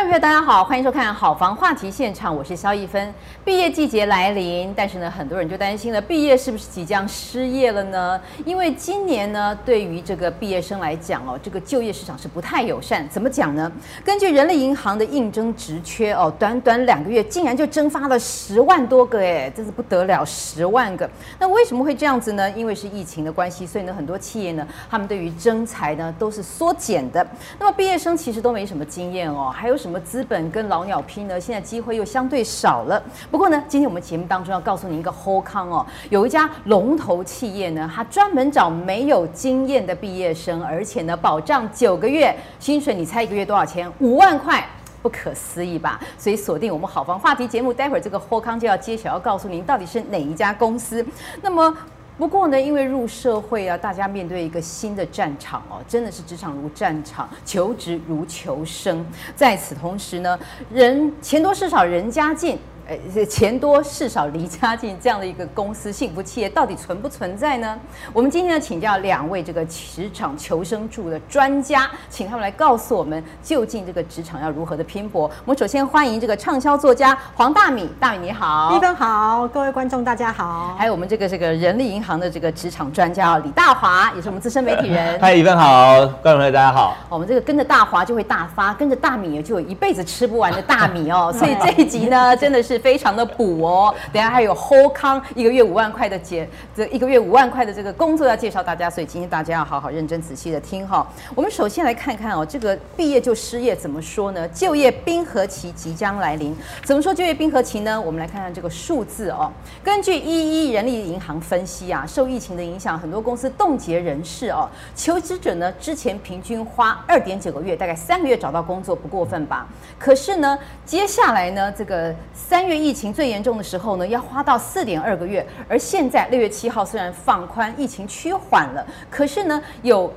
[0.00, 3.12] 观众朋友，大家好，欢迎收看《好房话题现场》，我是萧逸芬。
[3.44, 8.18] 毕业季节来临，但是呢，很多人就担心了，毕业是不是即将失业了呢？
[8.46, 13.06] 因为今年呢，对于这个毕业生来讲哦，这个就业市场是不太友善。
[13.10, 13.70] 怎么讲呢？
[14.02, 21.08] 根据人力银行的应征职缺哦，短短两个月竟然就蒸发了十万多个，哎，真是不得了，十万个。
[21.38, 22.50] 那为什么会这样子呢？
[22.52, 27.26] 因为是疫情的关系，所以呢，很多企业呢，他们对于征才呢都是缩减的。
[27.58, 29.76] 那么毕业生其实都没什么经验哦，还有。
[29.80, 31.40] 什么什么资本跟老鸟拼呢？
[31.40, 33.02] 现在机会又相对少了。
[33.28, 42.94] 不过呢，今天我们节目当中要告诉您一个好康哦，有一家龙头企业呢，它专门找没有经验的毕业生，而且呢，保障九个月薪水。
[42.94, 43.92] 你猜一个月多少钱？
[43.98, 44.64] 五万块，
[45.02, 46.00] 不可思议吧？
[46.16, 51.04] 所以锁定我们好房话题节目，待会儿这个好康就要揭晓，要告诉您到底是哪一家公司。
[51.42, 51.76] 那么。
[52.20, 59.02] 不过呢，因为入社会啊，大家面对一个新的战场哦，真的是职场如战场，求职如求生。
[59.34, 60.38] 在此同时呢，
[60.70, 62.58] 人钱多事少，人家近。
[62.90, 67.78] 呃，钱多事少离家近这样的一个公司幸福企业到底存不存在呢？
[68.12, 75.30] 我们今天呢，请教两位这个职场求生术的专家，请他们来告诉我们究竟这个职场要如何的拼搏。
[75.44, 80.74] 我们首先欢迎这个畅销作家黄大米，大米你好，一芬好，各位观众大家好。
[80.76, 85.16] 还有我们这个这个人力银行的这个职场专家李大华，也是我们资深媒体人。
[85.20, 86.96] 嗨，一芬好，观众朋友大家好。
[87.08, 91.32] 我们这个跟着大华就会大发，跟着大米也就有一辈子吃不完的大米哦。
[91.38, 92.79] 所以这一集呢，真的是。
[92.80, 101.06] 非常的补哦，等下还有好康一个月五万块的减，这一个月五万块的这个工作要介绍大家，所以今天大家要好好认真仔细的听哈。
[101.34, 104.48] 我们首先来看看哦，这个毕业就失业怎么说呢？
[104.48, 108.00] 就业冰河期即将来临，怎么说就业冰河期呢？
[108.00, 109.50] 我们来看看这个数字哦。
[109.84, 119.66] 根据一一人力银行分析啊，受疫情的影响，很多公司冻结人事哦，求职者呢之前平均花二点九个月，大概三个月找到工作，不过分吧？
[119.98, 122.80] 可是呢，接下来呢，这个三月。
[122.80, 130.12] 疫情最严重的时候呢，要花到四点二个月，而现在六月七号虽然放宽，疫情趋缓了，可是呢有。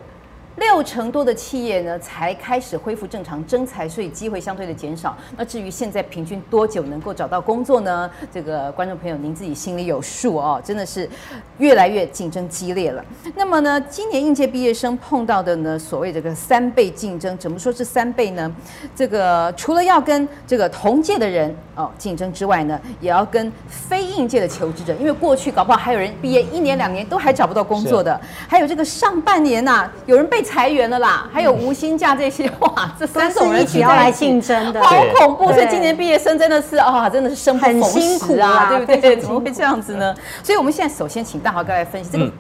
[0.58, 5.18] 六成多的企业呢，才开始恢复正常征财，所以机会相对的减少。
[5.36, 8.09] 那至于现在平均多久能够找到工作呢？
[8.31, 11.09] 这个观众朋友您自己心里有数哦，真的是
[11.58, 13.03] 越来越竞争激烈了。
[13.36, 18.53] 那么呢，今年应届毕业生碰到的呢，所谓这个三倍竞争，怎么说是三倍呢？
[18.96, 30.43] 这个除了要跟这个同届的人哦竞争之外呢，也要跟非应届的求职者，因为过去搞不好还有人毕业一年两年都还找不到工作的，还有这个上半年呐、有人被。
[30.44, 35.54] 裁员了啦，还有无薪假这些，哇，这三种人一起要来竞争的，好恐怖！
[35.54, 39.18] 所以今年毕业生真的是啊，真的是生不逢时啊，对不对？
[39.18, 40.14] 怎么会这样子呢？
[40.44, 42.31] 所以我们现在首先请大华哥来分析这个，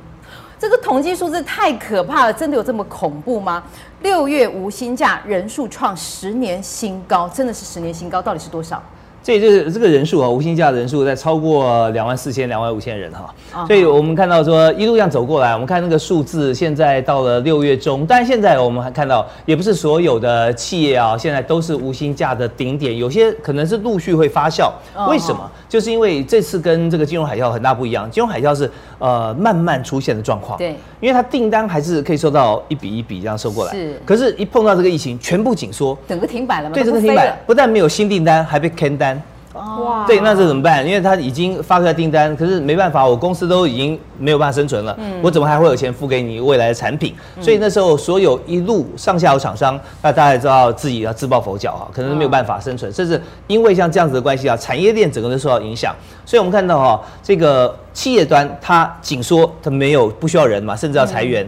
[0.59, 3.63] 这个统计数字太可怕了，真的有这么恐怖吗？
[4.01, 8.81] 六月无薪假人数创十年新高，真的是十年新高，到底是多少？
[9.23, 13.33] 这就是这个人数啊，无薪假的人数在超过两万四千、两万五千人哈。
[13.65, 24.69] 所以我们看到说一路这样走过来，我们看那个数字，现在到了六月中，但现在我们还看到，也不是所有的企业啊，现在都是无薪假的顶点，有些可能是陆续会发酵。
[25.07, 25.49] 为什么？
[25.69, 28.69] 就是因为这次跟这个金融海啸很大不一样，金融海啸是
[28.99, 30.57] 呃慢慢出现的状况。
[30.57, 33.71] 对，因为它订单还是可以收到一笔一笔这样收过来。
[33.71, 33.99] 是。
[34.05, 36.73] 可是，一碰到这个疫情，全部紧缩，整个停摆了吗？
[36.73, 39.12] 对，整个停摆，不但没有新订单，还被砍单。
[39.53, 40.83] 哇，对，那这怎么办？
[40.83, 47.13] 因为他已经发出来订单，可是没办法，我公司都已经没有办法生存了，嗯，我怎么还会有钱付给你未来的产品？
[47.37, 55.95] 嗯，所以那时候所有一路上下游厂商，那大家也知道自己要自抱佛脚啊，可能没有办法生存，甚至因为像这样子的关系啊，产业链整个都受到影响。
[56.25, 61.47] 所以我们看到哈，这个企业端它紧缩，它没有不需要人嘛，甚至要裁员，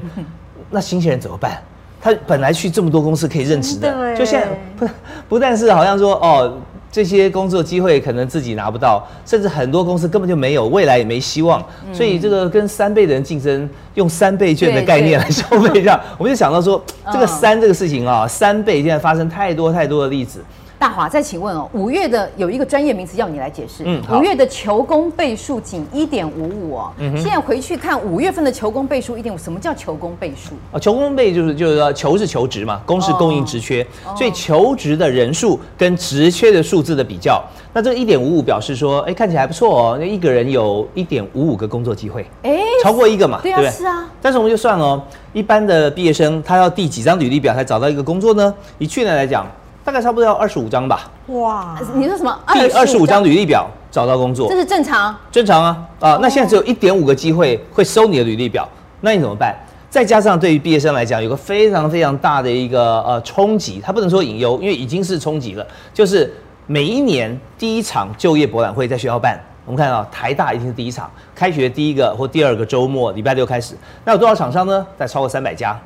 [0.69, 1.59] 那新鲜人怎么办？
[1.99, 4.87] 他本来去这么多公司可以任职的，就现在不
[5.27, 6.55] 不但是好像说哦。
[6.91, 11.63] 这些工作机会可能自己拿不到，甚至很多公司根本就没有，未来也没希望。
[11.91, 20.39] 所以这个跟三倍的人竞争，用三倍券的概念来消费一下，我们就想到说， 这个三这个事情啊，三倍现在发生太多太多的例子。
[20.77, 23.83] 大华，再请问哦，五月的有一个专业名词要你来解释。
[23.85, 26.91] 嗯，五月的求工倍数仅一点五五哦。
[26.97, 30.53] 嗯，现在回去看五月份的求工倍数一点五，什么叫求工倍数？
[30.71, 37.41] 啊，求工倍就是就是说求是求职嘛，工是供应职缺，哦，所以求职的人数跟职缺的数字的比较，
[37.73, 43.71] 那这个一点五五表示说，哎，看起来还不错哦，那一个人有一点五五个工作机会，哎，超过一个嘛，对啊？
[43.71, 44.09] 是啊。
[44.21, 45.01] 但是我们就算哦，
[45.31, 48.53] 一般的毕业生他要递几张履历表才找到一个工作呢？
[48.77, 49.47] 以去年来讲。
[49.85, 51.09] 大概差不多要二十五张吧。
[51.27, 52.35] 哇，你说什么？
[52.51, 55.15] 第二十五张履历表找到工作，这是正常？
[55.31, 56.19] 正常啊啊！
[56.19, 58.67] 那现在只有一点五个机会会收你的履历表，
[59.01, 59.55] 那你怎么办？
[59.87, 65.65] 再加上对于毕业生来讲，有个非常非常大的一个呃冲击，它不能说隐忧，因为已经是冲击了。
[65.93, 66.33] 就是
[66.65, 73.75] 每一年第一场就业博览会在学校办，我们看到台大一定是第一场，开学第一个或第二个周末，礼拜六开始。
[74.03, 74.85] 那有多少厂商呢？
[74.97, 75.79] 在超过三百家，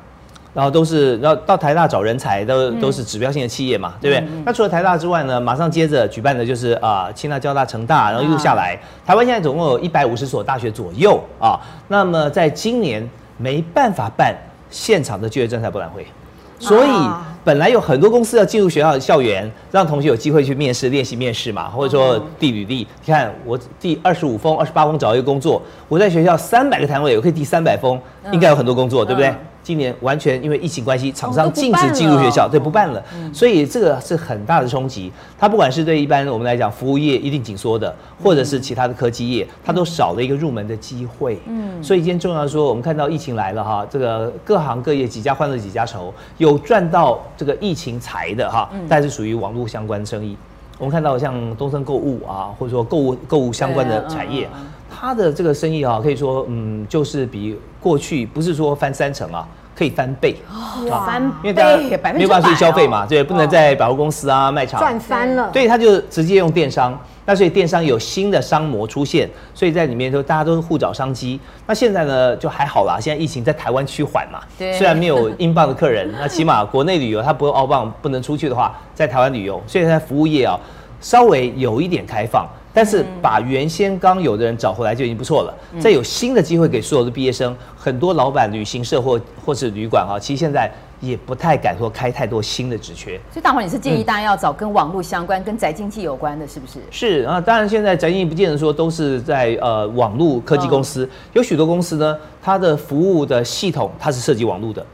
[0.52, 4.28] 然后都是然后到台大找人才，都都是指标性的企业嘛，对不对？
[4.44, 11.58] 那除了台大之外呢，马上接着举办的就是啊，清大、交大、成大，然后一路下来，台湾现在总共有一百五十所大学左右啊。
[11.88, 13.08] 那么在今年。
[13.42, 14.36] 没办法办
[14.68, 16.06] 现场的就业政策博览会，
[16.58, 16.90] 所以
[17.42, 22.86] 本来有很多公司要进入学校的校园，让同学有机会去面试、练习面试嘛，或者说递履历。
[23.02, 27.98] 你看我第二十五封、二十八封找一个工作，我在学校三百个摊位，我可以递三百封，
[28.30, 29.34] 应该有很多工作，对不对？
[29.62, 33.02] 今年完全因为疫情关系，厂商禁止进入学校，对，不办了，
[33.32, 35.12] 所以这个是很大的冲击。
[35.38, 41.38] 它不管是对一般我们来讲，服务业一定紧缩的，或者是其他的科技业，它都少了一个入门的机会。
[41.46, 50.36] 嗯，所以今天重要说，我们看到疫情来了哈，这个各行各业几家欢乐几家愁，有赚到这个疫情财的哈，但是属于网络相关生意。
[50.78, 54.48] 我们看到像东森购物啊，或者说购物购物相关的产业。
[54.92, 60.36] 它的这个生意啊，可以说，嗯，就是比过去不是说翻三成啊，可以翻倍，
[60.88, 64.78] 翻倍，因为大家没有办法去消费嘛，对，不能在百货公司啊卖场。
[64.78, 71.40] 赚翻了，对，他就直接用电商，那所以电商有新的商模出现，所以在里面就大家都是互找商机。
[71.66, 80.58] 那现在呢就还好啦，现在疫情在台湾趋缓嘛，对，虽然没有英镑的客人， 那起码国内旅游他不用澳镑不能出去的话，在台湾旅游，所以在服务业啊
[81.00, 82.46] 稍微有一点开放。
[82.72, 85.54] 但是把原先刚有的人找回来就已经不错了。
[85.80, 90.70] 再有新的机会给所有的毕业生，很多老板、旅行社或或是旅馆啊，其实现在
[91.00, 93.18] 也不太敢说开太多新的职缺。
[93.32, 96.78] 所以大华，你是建议大家要找跟网络相关、跟宅经济有关的，是不是？
[96.90, 104.84] 是啊，当然现在宅经济不见得说都是在呃网络科技公司，有许多公司呢，它的服务的系统它是涉及网络的。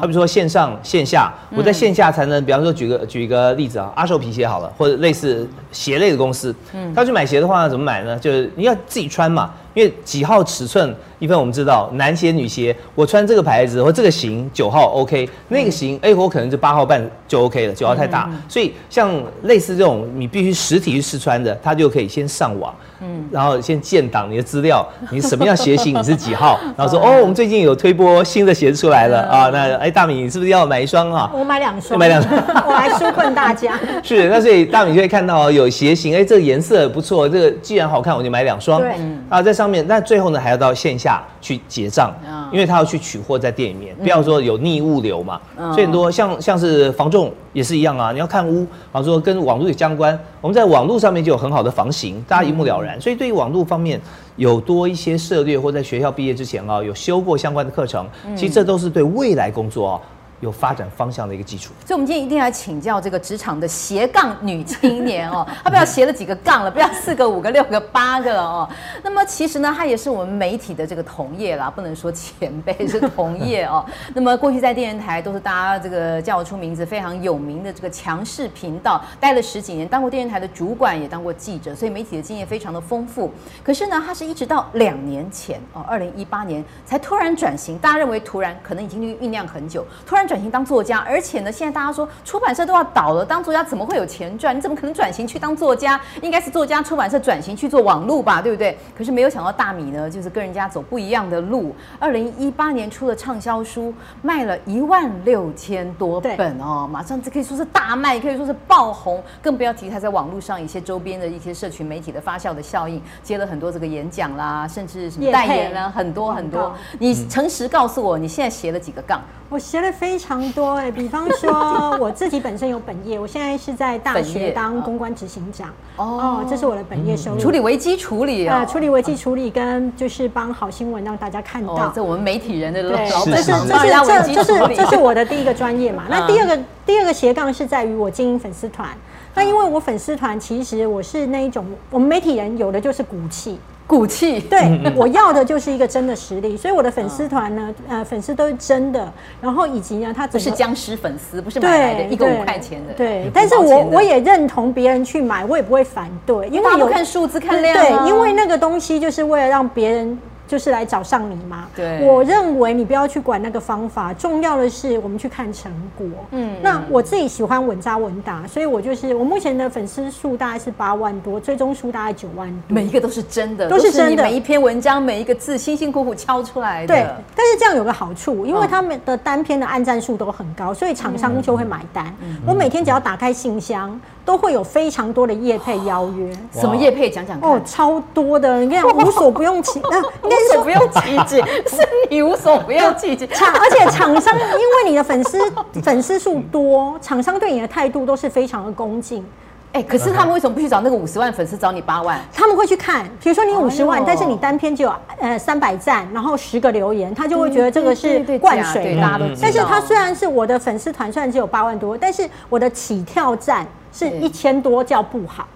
[0.00, 6.54] 好比说线上线下，我在线下才能，比方说举个举一个例子啊，阿寿皮鞋好了，或者类似鞋类的公司，
[6.94, 8.18] 他去买鞋的话怎么买呢？
[8.18, 10.92] 就是你要自己穿嘛，因为几号尺寸。
[11.20, 18.30] 一般我们知道，男鞋、女鞋，我穿这个牌子或这个型九号 OK，那个型哎，我可能就八号半就 OK 了，九号太大。
[18.48, 31.28] 所以像类似这种，你必须实体去试穿的，他就可以先上网，嗯，然后先建档你的资料，你什么样鞋型，你是几号， 然后说哦，我们最近有推播新的鞋子出来了啊，那哎大米你是不是要买一双啊？
[31.34, 32.32] 我买两双， 买两双，
[32.64, 33.76] 我来纾困大家。
[34.04, 38.80] 是，那所以大米就会看到有鞋型，哎，这个颜色不错，这个既然好看，我就买两双。
[38.80, 38.94] 对，
[39.28, 41.22] 啊，在上面，那最后呢还要到线下。
[41.40, 42.12] 去结账，
[42.52, 45.40] 因为他要去取货在店里面，不要说有逆物流嘛。
[45.72, 53.00] 所以很多像像是房仲也是一样啊，你要看屋，比如说跟网络有相关，我们在网络上面就有很好的房型，大家一目了然。
[53.00, 54.00] 所以对于网络方面
[54.36, 58.06] 有多一些涉猎，或在学校毕业之前啊，有修过相关的课程，
[58.36, 60.00] 其实这都是对未来工作啊。
[60.40, 68.68] 有发展方向的一个基础，所以我们今天一定要请教这个职场的斜杠女青年哦，她不要斜了几个杠了，不要四个、五个、六个、八个哦。
[69.02, 73.84] 那么其实呢，她也是我们媒体的这个同业啦，不能说前辈是同业哦。
[74.14, 83.32] 那么过去在电视台都是大家这个叫出名字非常有名的这个强势频道，待了十几年，当过电视台的主管，也当过记者，所以媒体的经验非常的丰富。
[83.64, 90.27] 可是呢，她是一直到两年前哦，二零一八年才突然转型，大家认为突然，可能已经酝酿很久，突然。
[90.28, 94.54] 转型当作家，而且呢，现在大家说出版社都要倒了，当作家怎么会有钱赚？
[94.54, 95.98] 你怎么可能转型去当作家？
[96.20, 98.76] 应该是作家出版社转型去做网路吧，对不对？
[98.96, 101.74] 可是没有想到大米呢，就是跟人家走不一样的路。
[101.98, 116.74] 二零一八年出了畅销书，卖了一万六千多本哦，马上这可以说是大卖，可以说是爆红，更不要提他在网络上一些周边的一些社群媒体的发酵的效应，接了很多这个演讲啦，甚至什么代言啦，很多很多。
[116.98, 119.22] 你诚实告诉我，你现在斜了几个杠？
[119.48, 127.38] 我斜了非常多哎，比方说我自己本身有本业，我现在是在大学当公关执行长哦，这是我的本业收入。
[127.38, 131.92] 处理危机处理啊，处理危机处理跟就是帮好新闻让大家看到。
[131.94, 133.88] 这我们媒体人的对，这是这是
[134.24, 136.04] 这这是这是我的第一个专业嘛。
[136.10, 138.88] 那第二个第二个斜杠是在于我经营粉丝团。
[139.34, 143.58] 那因为我粉丝团其实我是那一种，我们媒体人有的就是骨气。
[143.88, 160.18] 骨气，对，我要的就是一个真的实力，所以我的粉丝团呢，呃，粉丝都是真的，然后以及呢，他不是僵尸粉丝，不是买来的一个五块钱的，对，但是我我也认同别人去买，我也不会反对，因为有看数字看量，对，因为那个东西就是为了让别人
[160.48, 161.68] 就是来找上你嘛。
[161.76, 166.06] 对，我认为你不要去管那个方法，重要的是我们去看成果。
[166.32, 176.94] 嗯，那我自己喜欢稳扎稳打，所以我就是我目前的粉丝数大概是八万多，追踪数大概九万多，每一个都是真的，都是真的，每一篇文章每一个字辛辛苦苦敲出来的。
[176.94, 182.06] 对，但是这样有个好处，因为他们的单篇的按赞数都很高，所以厂商就会买单。
[182.22, 186.32] 嗯、我每天只要打开信箱，都会有非常多的业配邀约。
[186.52, 187.10] 什么业配？
[187.10, 187.50] 讲讲看。
[187.50, 189.80] 哦，超多的，你看无所不用其，
[190.22, 191.36] 那无所不用其极，
[191.68, 193.26] 是你无所不用其极。
[193.34, 195.38] 厂而且厂商因为你的粉丝
[195.82, 199.24] 粉丝数多，厂商对你的态度都是非常的恭敬。
[199.70, 202.18] 哎，可是他们为什么不去找那个五十万粉丝，找你八万？
[202.32, 209.20] 他们会去看，比如说你五十万，但是你单篇就有呃三百赞，然后十个留言，他就会觉得这个是灌水啦。
[209.40, 215.46] 但是他虽然是我的粉丝团，虽然只有八万多，但是我的起跳站是一千多，叫不好。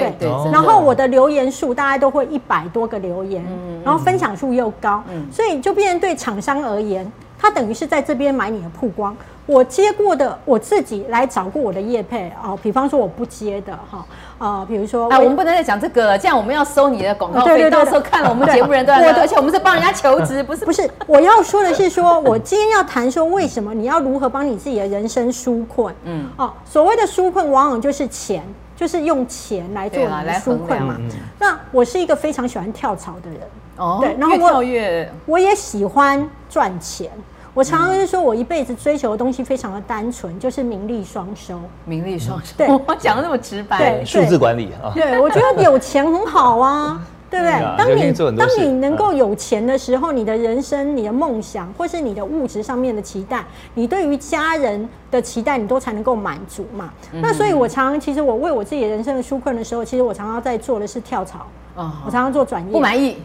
[0.00, 0.28] 对对。
[0.52, 3.44] 然后我的留言数大概都会一百多个留言，
[3.84, 9.16] 然后分享数又高，所以就变成对厂商而言，他等于是在这边买你的曝光。
[9.46, 14.02] 我接过的，我自己来找过我的业配哦，比方说我不接的哈，
[14.38, 28.42] 呃，比如说，哎，我们不能再讲这个了，这样我们要收你的广告费，到时候看了我们节目人都要，而且我们是帮人家求职，不是不是，我要说的是说，我今天要谈说为什么你要如何帮你自己的人生纾困，嗯，哦，所谓的纾困往往就是钱，
[28.76, 30.96] 就是用钱来做你的纾困嘛。
[31.38, 33.40] 那我是一个非常喜欢跳槽的人，
[33.76, 37.10] 哦，对，然后我我也喜欢赚钱。
[37.52, 41.60] 我常常是说，我一辈子追求的东西非常的单纯，就是名利双收。
[41.84, 43.78] 名利双收，对，我 讲的那么直白。
[43.78, 44.90] 对，数字管理啊。
[44.92, 47.00] 对，我觉得有钱很好啊，
[47.34, 47.52] 对不对？
[47.76, 56.92] 当你当你能够有钱的时候，你的人生、你的梦想，或是你的物质上面的期待，你对于家人的期待，你都才能够满足嘛。
[57.20, 61.44] 那所以，我常常其实我为我自己人生的纾困的时候，其实我常常在做的是跳槽。
[61.76, 62.70] 我常常做转业。
[62.70, 63.18] 不满意，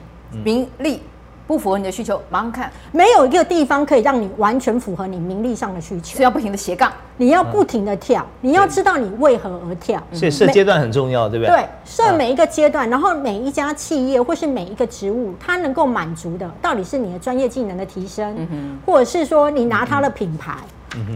[0.43, 1.01] 名利。
[1.50, 11.56] 不符合你的需求，马上看，没有一个地方可以让你完全符合你名利上的需求，是要不停的斜杠，你要不停的跳，你要知道你为何而跳，所以设阶段很重要，对不对？
[11.56, 18.48] 对，设每一个阶段，然后每一家企业或是每一个职务，它能够满足的，到底是你的专业技能的提升，
[18.86, 20.53] 或者是说你拿它的品牌。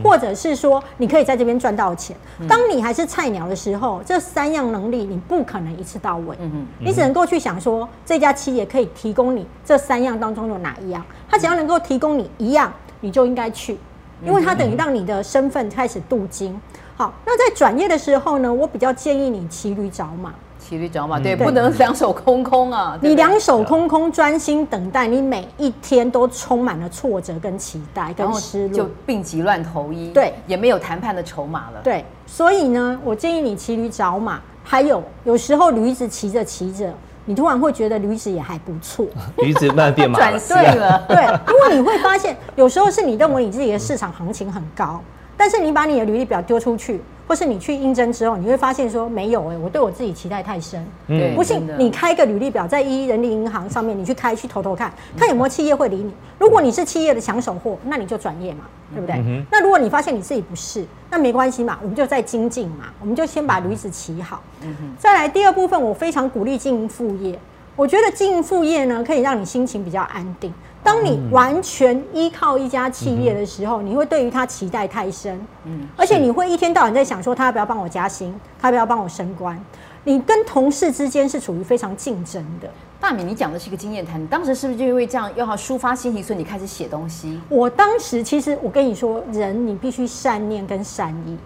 [0.03, 2.15] 或者是说，你可以在这边赚到钱。
[2.47, 6.37] 当你还是菜鸟的时候，这三样能力你不可能一次到位。
[6.79, 11.03] 你只能够去想说，这家企业可以提供你这三样当中有哪一样？
[11.29, 13.77] 它只要能够提供你一样，你就应该去，
[14.23, 16.59] 因为它等于让你的身份开始镀金。
[16.95, 20.33] 好，那在转业的时候呢，我比较建议你骑驴找马。
[20.73, 22.97] 骑驴找马，对，不能两手空空啊！
[23.01, 31.79] 你两手空空，专心等待，你每一天都充满了挫折、跟期待、跟失落，就病急乱投医，对，也没有谈判的筹码了。
[31.83, 34.41] 对，所以呢，我建议你骑驴找马。
[34.63, 36.91] 还有，有时候驴子骑着骑着，
[37.25, 39.05] 你突然会觉得驴子也还不错，
[39.43, 41.17] 驴子慢慢变马了，转对了，对，
[41.53, 44.99] 因为你会发现，有时候是你认为你自己的市场行情很高，
[45.37, 47.01] 但是你把你的履历表丢出去。
[47.25, 50.85] 或是你去应征之后，你会发现说没有哎、欸，我对我自己期待太深。
[51.07, 56.13] 嗯，不信你开个履历表在一一人力银行上面，你去开去投投看，看有没有企业会理你。
[56.37, 59.15] 如果你是企业的抢手货，那你就转业嘛，对不对？
[59.25, 64.43] 嗯、那如果你发现你自己不是，那没关系嘛，我们就再精进嘛，我们就先把驴子骑好。
[64.61, 67.39] 嗯、哼再来第二部分，我非常鼓励经营副业。
[67.77, 70.53] 我觉得经营副业呢，可以让你心情比较安定。
[70.83, 79.57] 当你完全依靠一家企业的时候，你会对于他期待太深，嗯，而且你会一天到晚在想说他要不要帮我加薪，他要不要帮我升官。
[80.03, 82.69] 你跟同事之间是处于非常竞争的。
[82.99, 87.39] 大米，你讲的是一个经验谈，你当时是不是就因为这样要抒发心情，所以你开始写东西？
[87.47, 91.37] 我当时其实我跟你说，人你必须善念跟善意。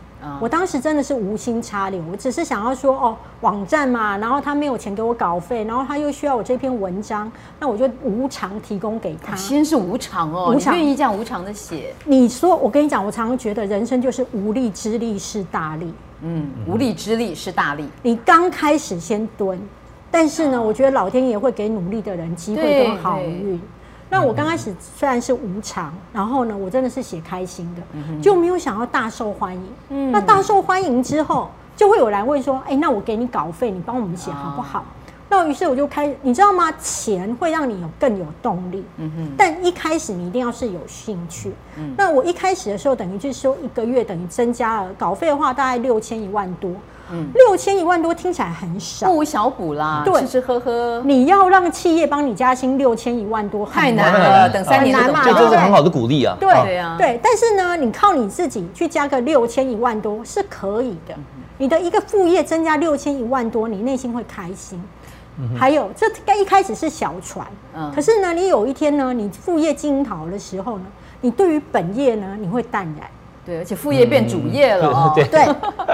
[0.42, 9.36] 我当时真的是无心插柳，我只是想要说哦，网站嘛，然后他没有钱给我稿费，然后他又需要我这篇文章，那我就无偿提供给他。
[9.36, 11.94] 先是无偿哦，无偿愿意这样无偿的写。
[12.06, 15.94] 你说，我跟你讲，我常常觉得人生就是无力之力是大力。
[16.22, 17.88] 嗯，无力之力是大力。
[18.02, 19.60] 你刚开始先蹲，
[20.10, 23.60] 但是呢，我觉得老天爷会给努力的人机会跟好运。
[24.10, 29.74] 那我刚开始虽然是无偿，然后呢，我真的是写开心的，就没有想要大受欢迎。
[29.90, 34.84] 嗯，那大受欢迎之后，就会有人问说：“哎，那我给你稿费，你帮我们写好不好？”
[35.30, 36.72] 那于是我就开，你知道吗？
[36.82, 38.84] 钱会让你有更有动力。
[38.98, 39.32] 嗯哼。
[39.38, 41.54] 但一开始你一定要是有兴趣。
[41.78, 41.94] 嗯。
[41.98, 46.72] 那我一开始的时候，等于就是说一个月等于增加了稿费的话，大概六千一万多。
[47.10, 50.02] 嗯，六千一万多听起来很少，不无小补啦。
[50.04, 56.36] 对，吃吃喝喝，你要让企业帮你加薪六千一万多，太难了，等三年难嘛，这是很好的鼓励啊。
[56.38, 61.16] 对呀，对，但是呢，你靠你自己去加个六千一万多是可以的。
[61.58, 64.78] 你的一个副业增加六千一万多，你内心会开心。
[65.58, 70.86] 还有这该一开始是小船，嗯，可是呢，你有一天呢，你副业经营好的时候呢，
[71.22, 73.08] 你对于本业呢，你会淡然。
[73.46, 75.14] 对，而且副业变主业了哦。
[75.16, 75.42] 对，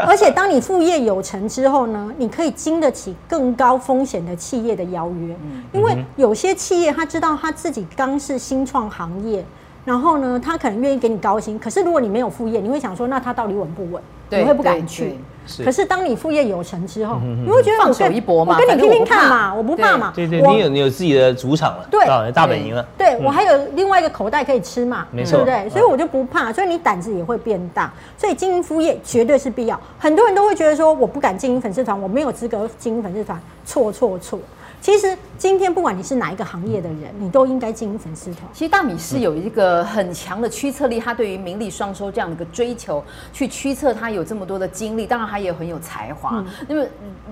[0.07, 5.35] 而且当你副业有成之后呢，你可以经得起更高风险的企业的邀约，
[5.71, 9.45] 因为有些企业他知道他自己刚是新创行业，
[9.85, 14.01] 然后呢，他可能愿意给你高薪，可是如果你没有副业，你会想说，那他到底稳不稳？
[14.29, 15.15] 你会不敢去。
[15.63, 20.11] 可是当你副业有成之后，你会觉得放手一搏嘛，我跟你拼拼看嘛，我不怕嘛。
[20.15, 22.83] 对对，你有你有自己的主场了，对，大本营了。
[22.97, 25.69] 对，我还有另外一个口袋可以吃嘛，没错，对不对？
[25.69, 27.91] 所以我就不怕，所以你胆子也会变大。
[28.17, 29.79] 所以经营副业绝对是必要。
[29.99, 34.39] 很多人都会觉得说，我不敢经营粉丝团，我没有资格经营粉丝团，错错错。
[34.83, 38.43] 其实今天不管你是哪一个行业的人，你都应该经营粉丝团。
[38.51, 45.07] 其实大米是有一个很强的驱策力，他对于名利双收这样的一个追求，去驱策他有这么多的精力。
[45.07, 46.43] 当然他也很有才华。
[46.67, 46.85] 那么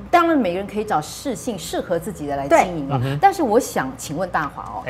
[0.10, 3.02] 当然每个人可以找适性适合自己的来经营了。
[3.20, 4.84] 但是我想请问大华哦。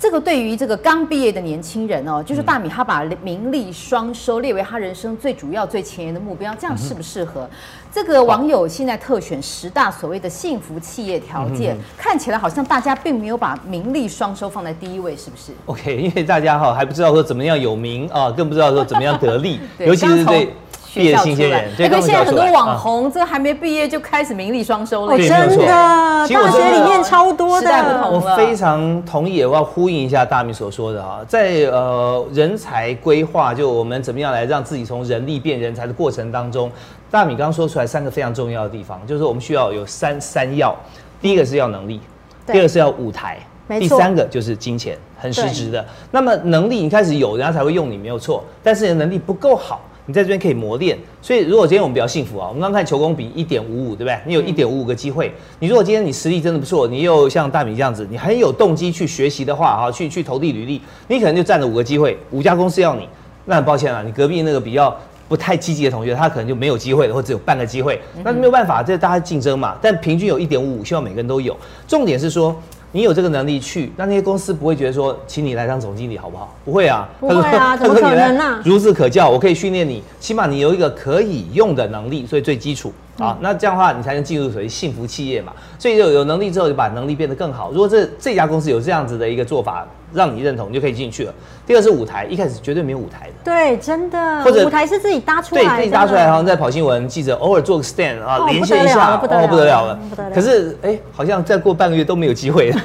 [0.00, 7.46] 这个对于这个刚毕业的年轻人哦，就是大米他把名利双收列为他人生最主要、最前沿的目标，这样适不适合？
[7.92, 20.54] 这个网友现在特选十大所谓的幸福企业条件，看起来好像大家并没有把名利双收放在第一位，是不是？OK，因为大家哈还不知道说怎么样有名啊，更不知道说怎么样得利， 尤其是对。
[20.92, 27.70] 毕业新鲜人，对，现在很多网红，这个还没毕业就开始名利双收了，真的，大学里面超多的。
[28.10, 36.70] 我非常同意，我要呼应一下大米所说的啊，在呃人才规划，就我们怎么样来让自己从人力变人才的过程当中，
[37.10, 40.74] 大米刚刚说出来三个非常重要的地方，就是我们需要有三三要，
[41.22, 42.00] 第一个是要能力，
[42.46, 43.38] 第二个是要舞台，
[43.78, 45.84] 第三个就是金钱，很实质的。
[46.10, 49.80] 那么能力你开始有，人家才会用你，没有错，但是你的能力不够好。
[50.10, 54.18] 你在这边可以磨练，所以如果今天我们比较幸福啊，我们刚看球工比一点五五，对不对？
[54.26, 55.32] 你有一点五五个机会。
[55.60, 63.08] 你如果今天你实力真的不错，你又像大米这样子，你很有动机去学习的话啊，去去投递履历，你可能就占了五个机会，五家公司要你。
[63.44, 64.92] 那很抱歉啊，你隔壁那个比较
[65.28, 68.00] 不太积极的同学，他可能就没有机会了，或只有半个机会。
[68.24, 69.76] 那没有办法，这大家竞争嘛。
[69.80, 71.56] 但平均有一点五五，希望每个人都有。
[71.86, 72.60] 重点是说。
[72.92, 76.54] 你有这个能力去，那那些公司不会觉得说，请你来当总经理好不好？
[76.64, 78.60] 不会啊，不会啊，怎么可能啊？
[78.66, 82.92] 孺子可教，我可以训练你，起码你有一个可以用的能力，所以最基础。
[83.18, 85.52] 啊，那这样的话，你才能进入属于幸福企业嘛。
[85.78, 87.70] 所以有有能力之后，就把能力变得更好。
[87.70, 91.34] 如果这这家公司有这样子的一个做法，让你认同，你就可以进去了。
[91.66, 93.32] 第二是舞台，一开始绝对没有舞台的。
[93.44, 94.42] 对，真的。
[94.42, 95.68] 或者舞台是自己搭出来的。
[95.68, 99.98] 对，自己搭出来，好像在跑新闻，记者偶尔做个 stand 啊，连线一下，哦不得了了。
[100.34, 102.80] 可是，哎，好像再过半个月都没有机会了。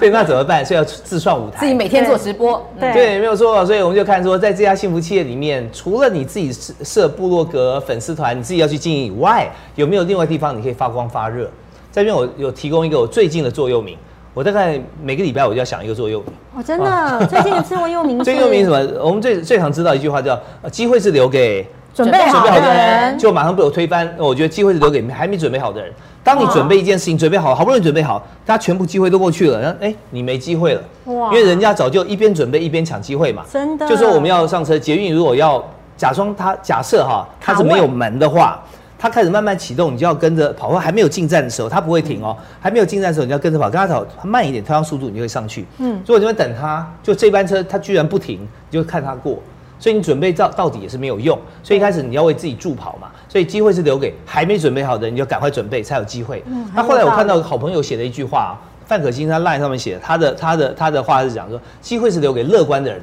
[0.00, 0.64] 对，那怎么办？
[0.64, 1.58] 所以要自创舞台。
[1.60, 2.66] 自己每天做直播。
[2.80, 3.66] 对，对，没有错。
[3.66, 9.98] 所以我们就看说，在这家幸福企业里面，除了你自己设设部落格、粉丝团，你自己要去经营以外，有没有？
[9.98, 11.46] 有另外地方你可以发光发热，
[11.90, 13.98] 在这边我有提供一个我最近的座右铭，
[14.38, 16.32] 我大概每个礼拜我就要想一个座右铭。
[16.54, 18.22] 哦，真的，最近的座右铭。
[18.22, 19.04] 座右铭什么？
[19.04, 24.08] 我们最最常知道一句话叫“机会是留给准备好的人”，就马上被我推翻。
[24.16, 25.92] 我觉得机会是留给还没准备好的人。
[26.22, 30.82] 当你准备一件事情准备好，好不容易准备好，大家全部机会都过去了，然后哎，你没机会了。
[31.06, 31.32] 哇！
[31.32, 33.42] 因为人家早就一边准备一边抢机会嘛。
[33.52, 33.88] 真的。
[33.88, 35.60] 就说我们要上车，捷运如果要
[35.96, 38.62] 假装他假设哈，它是没有门的话。
[38.98, 40.68] 他开始慢慢启动，你就要跟着跑。
[40.68, 42.36] 或还没有进站的时候，他不会停哦。
[42.60, 45.64] 还没有进站的时候，你要跟着跑，跟他跑，他慢一点，调上速度，你就会上去。
[45.78, 49.38] 嗯，如果你在等他，就这班车他居然不停，你就看他过。
[49.78, 51.38] 所以你准备到到底也是没有用。
[51.62, 53.08] 所以一开始你要为自己助跑嘛。
[53.28, 56.42] 所以机会是留给还没准备好的人，你就赶快准备才有机会。
[56.46, 63.00] 嗯，那后来我看到好朋友写的一句话，范可欣他 line 上面写的，他的他的他的话是讲说，机会是留给乐观的人。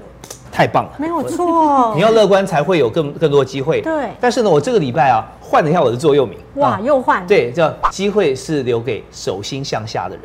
[0.55, 1.93] 太棒了，没有错。
[1.97, 3.81] 你要乐观才会有更更多机会。
[3.81, 4.09] 对。
[4.21, 6.37] 但是呢，我这个礼拜啊，换了一下我的座右铭。
[6.55, 7.27] 哇，又换。
[7.27, 10.23] 对，叫机会是留给手心向下的人。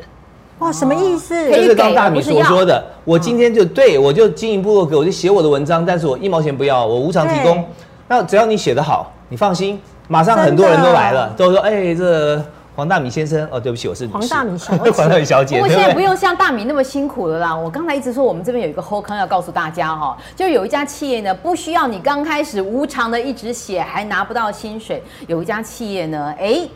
[0.60, 1.50] 哇，什么意思？
[1.50, 7.64] 就是刚大米所说的，我今天就对我就经营部落格，我就写我的文章，但是我一毛钱不要，我无偿提供。
[8.06, 12.40] 那只要你写得好，你放心，马上很多人都来了，都说哎这。
[12.80, 14.88] 黄大米先生，哦，对不起，我是黄大米小姐。
[14.90, 17.54] 黄大米小姐，不过现在不用像大米那么辛苦了啦。
[17.54, 25.02] 我刚才一直说，我们这边有一个后康要告诉大家哈，就有一家企业呢，不需要你刚开始无偿的一直写，还拿不到薪水。
[25.26, 26.66] 有一家企业呢，哎，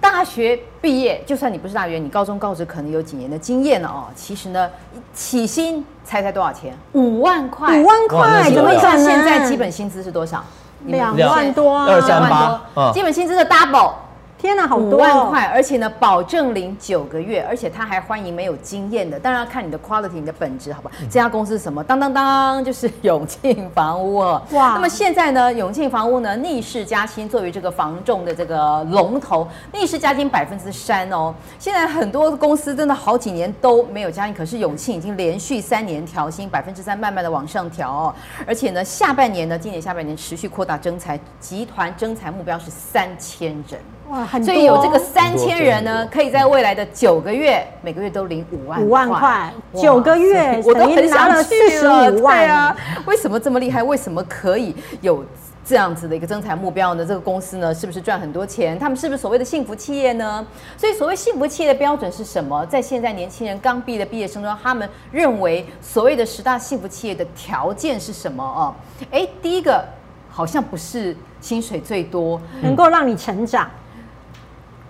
[0.00, 4.04] 大学毕业，就算你不是大学，你高中高职可能有几年的经验了哦。
[4.14, 4.70] 其实呢，
[5.12, 6.72] 起薪猜猜多少钱？
[6.92, 7.76] 五万块。
[7.76, 8.96] 五万块，怎么算？
[8.96, 10.44] 现在基本薪资是多少？
[10.84, 12.92] 两万多，二三八。
[12.92, 13.90] 基本薪资的 double。
[14.38, 20.94] 天哪，好多五万块，而且呢，保证领九个月，而且他还欢迎没有经验的，当然要看你的 quality，你的本质，好不好？
[21.00, 21.82] 这家公司是什么？
[21.82, 24.40] 当当当，就是永庆房屋哦。
[24.52, 31.34] 哇，那么现在呢，永庆房屋呢逆势加薪，作为这个房仲的这个龙头，逆势加薪百分之三哦。
[31.58, 38.14] 现在很多公司真的好几年都没有加薪，可是永庆已经连续三年调薪百分之三，慢慢的往上调哦。
[38.46, 43.80] 而且呢，下半年呢，今年下半年持续扩大征才，集团征才目标是三千人。
[44.08, 52.74] 哇，所以有这个三千人呢，可以在未来的九个月，每个月都领五万五万块，九个月我都很想去四十五万啊！
[53.04, 53.82] 为什么这么厉害？
[53.82, 55.22] 为什么可以有
[55.62, 57.04] 这样子的一个增才目标呢？
[57.04, 58.78] 这个公司呢，是不是赚很多钱？
[58.78, 60.46] 他们是不是所谓的幸福企业呢？
[60.78, 62.64] 所以所谓幸福企业的标准是什么？
[62.64, 68.42] 在现在年轻人刚毕业的毕业生中，他们认为所谓的十大幸福企业的条件是什么？
[68.42, 68.74] 哦，
[69.10, 69.84] 哎，第一个
[70.30, 73.68] 好像不是薪水最多，能够让你成长。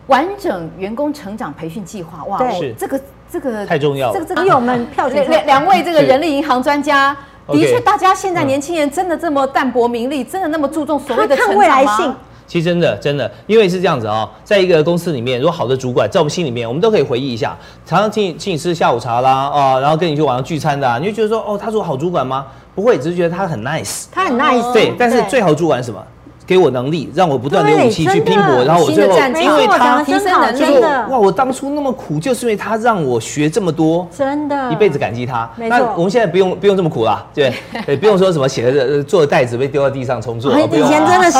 [0.09, 4.15] 完整员工成长培训计划，哇，是这个这个太重要了。
[4.15, 7.17] 这个这个有门票两两两位这个人力银行专家，
[7.47, 12.15] 的确，大家现在年轻人真的这么淡泊名利，真的那么注重所谓的成长性？
[12.47, 22.47] 其实真的真的，因为是这样子啊，在一个公司里面，如果好的主管在我们心里面，我们都可以回忆一下，常常请你请你吃下午茶啦，啊，然后跟你去晚上聚餐的，你就觉得说，哦，他是我好主管吗？
[22.75, 24.73] 不会，只是觉得他很 nice，他很 nice。
[24.73, 26.03] 对，但是最好主管是什么？
[26.49, 35.47] 给我能力，让我不断的有武器去拼搏，然后我最后因为他提升能力，哇，我当初那么苦，就是因为他让我学这么多，真的，一辈子感激他。
[35.57, 37.53] 那我们现在不用不用这么苦了，对，
[37.87, 41.39] 也，不用说什么写的做的袋子被丢到地上重做，以前真的是，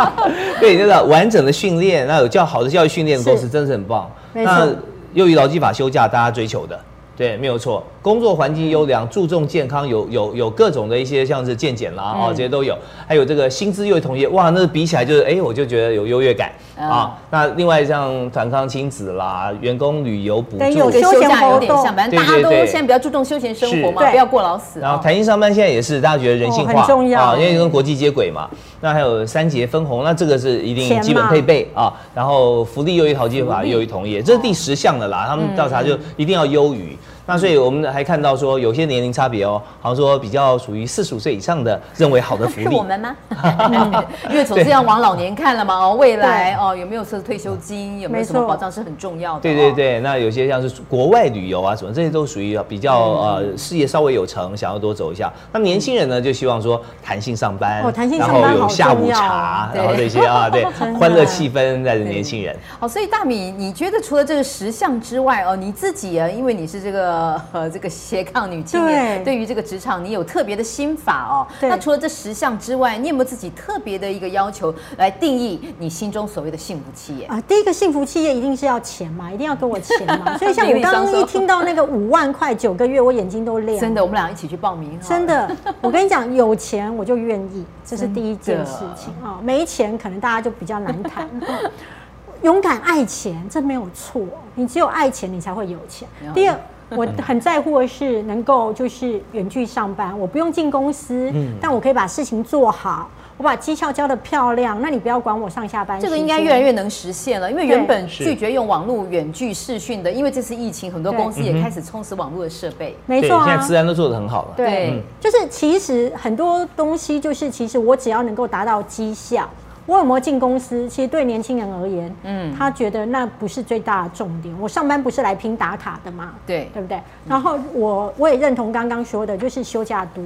[0.58, 4.10] 对，真的完整的训练，那有较好的教育训练的公司，真的是很棒。
[4.32, 4.66] 那
[5.12, 6.80] 由于劳基法休假，大家追求的，
[7.18, 7.82] 对，没有错。
[8.00, 12.78] 工作环境优良，注重健康，有有有各种的一些像是健检啦，哦，这些都有，
[13.08, 17.18] 还有这个薪资优异同业，哇，那比起来就是，哎，我就觉得有优越感啊。
[17.28, 24.78] 那另外像团康亲子啦，员工旅游补助，有休闲有点像，反正大家都现在比较注重休闲生活嘛，不要过劳死。
[24.78, 26.82] 然后弹性上班现在也是大家觉得人性化
[27.18, 28.48] 啊，因为跟国际接轨嘛。
[28.80, 31.92] 那还有三节分红，那这个是一定基本配备啊。
[32.14, 36.96] 然后福利优于淘金法优于同业，这是第十项的啦，他们调查就一定要优于。
[37.28, 42.62] 那所以我们还看到说有些年龄差别哦，好像说比较属于四十五岁以上的认为好的福利。
[42.64, 43.14] 是我们吗？
[44.30, 49.40] 因为总是要往老年看了嘛哦，未来哦有没有设退休金，有没有什么保障是很重要的。
[49.40, 55.30] 对对对，那有些像是国外旅游啊什么，这些都属于比较呃事业稍微有成，想要多走一下。
[55.52, 57.82] 那年轻人呢就希望说弹性上班，
[58.18, 60.64] 然后有下午茶，然后这些啊 对
[60.94, 62.56] 欢乐气氛在的年轻人。
[62.80, 67.17] 好，所以大米，你觉得除了这个十项之外哦，你自己啊，因为你是这个。
[67.52, 71.46] 呃，这个斜杠女青年，对于这个职场，你有特别的心法哦。
[71.60, 77.40] 那除了这十项之外，你有没有自己特别的一个要求来定义你心中所谓的幸福企业啊？
[77.48, 80.36] 第一个幸福企业一定是要钱嘛，一定要给我钱嘛。
[80.38, 83.78] 所以像我刚刚一听到那个五万块九个月，我眼睛都亮。
[83.78, 84.98] 真的，我们俩一起去报名。
[85.00, 85.50] 真的，
[85.80, 89.38] 我跟你讲，有钱我就愿意，这是第一件事情 啊。
[89.42, 91.28] 没钱可能大家就比较难谈。
[92.42, 94.22] 勇敢爱钱，这没有错。
[94.54, 96.06] 你只有爱钱，你才会有钱。
[96.32, 96.56] 第二。
[96.90, 104.80] 我很在乎的是能够就是远距上班，我不用进公司，但我可以把事情做好，我把绩效交的漂亮。
[104.80, 106.00] 那你不要管我上下班。
[106.00, 112.96] 这个应该越来越能实现了，因为原本拒绝用网络远距视讯的，因为这次疫情，很多公司也开始充实网络的设备。
[113.06, 114.54] 没错，啊现在自然都做得很好了。
[114.56, 119.48] 对，就是其实很多东西就是其实我只要能够达到绩效。
[119.88, 120.86] 我有没有进公司？
[120.86, 124.54] 其实对年轻人而言，嗯，他觉得那不是最大的重点。
[124.60, 126.34] 我上班不是来拼打卡的嘛？
[126.46, 127.00] 对，对不对？
[127.26, 130.22] 然后我我也认同刚刚说的，就是休假多，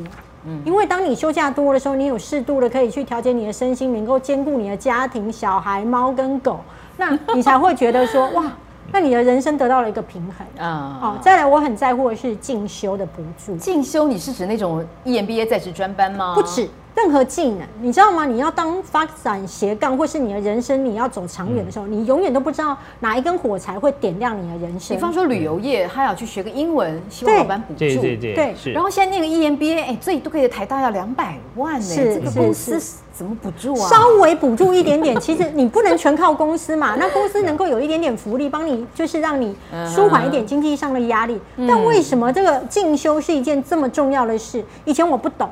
[0.46, 6.58] 嗯，因为当你休假多的时候，你有适度的可以去调节你的身心，能够兼顾你的家庭、小孩、猫跟狗，
[6.96, 8.50] 那 你才会觉得说哇，
[8.90, 10.98] 那你的人生得到了一个平衡啊。
[11.00, 13.54] 好，再来，我很在乎的是进修的补助。
[13.58, 16.34] 进修，你是指那种 EMBA 在职专班吗？
[16.34, 16.68] 不止。
[16.94, 18.26] 任何技能，你知道吗？
[18.26, 24.94] 你要当发展斜杠，或是你的人生你要走长远的时候，嗯、你永远都不知道哪一根火柴会点亮你的人生。
[24.94, 27.78] 比方说旅游业，他要去学个英文，希望老板补助。
[27.78, 28.72] 对对对，对。
[28.72, 32.78] 然后现在那个 EMBA，哎、欸，最多可以台大要两百万呢、欸，这个公司
[33.12, 33.88] 怎么补助啊？
[33.88, 36.94] 稍微补助一点点，其实你不能全靠公司嘛。
[37.00, 39.56] 那公司能够有一点点福利，帮你就是让你
[39.88, 41.40] 舒缓一点经济上的压力。
[41.56, 44.62] 嗯、但为什么这个进修是一件这么重要的事？
[44.84, 45.48] 以前我不懂。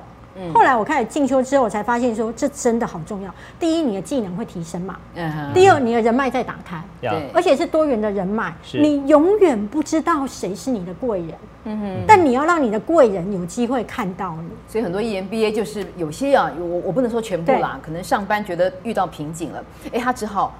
[0.52, 3.34] 后来我开始进修之后，我才发现说这真的好重要。
[3.58, 8.54] 第一，你的技能会提升嘛；嗯第二，你的人脉在打开，对，而且是多元的人脉。
[8.72, 12.04] 你永远不知道谁是你的贵人，嗯哼。
[12.06, 14.50] 但你要让你的贵人有机会看到你。
[14.68, 20.54] 所以很多 EMBA 就是有些啊，我我不能说全部啦，可能上班觉得遇到瓶颈了，哎，他只好